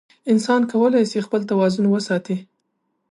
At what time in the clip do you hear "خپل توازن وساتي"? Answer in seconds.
1.27-2.35